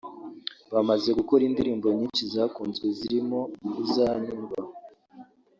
Bamaze 0.73 1.09
gukora 1.19 1.41
indirimbo 1.49 1.87
nyinshi 1.97 2.23
zakunzwe 2.33 2.85
zirimo 2.97 3.39
‘Uzanyumva’ 3.83 4.59